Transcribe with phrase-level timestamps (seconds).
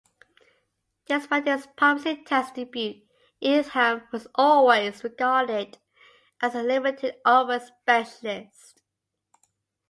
[1.05, 3.03] Despite his promising Test debut,
[3.39, 5.77] Ealham was always regarded
[6.41, 8.81] as a limited-overs specialist.